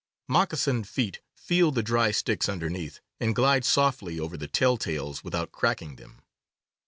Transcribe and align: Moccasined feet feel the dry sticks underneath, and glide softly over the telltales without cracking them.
Moccasined 0.27 0.87
feet 0.87 1.19
feel 1.35 1.69
the 1.69 1.83
dry 1.83 2.09
sticks 2.09 2.49
underneath, 2.49 3.01
and 3.19 3.35
glide 3.35 3.63
softly 3.63 4.19
over 4.19 4.35
the 4.35 4.47
telltales 4.47 5.23
without 5.23 5.51
cracking 5.51 5.97
them. 5.97 6.23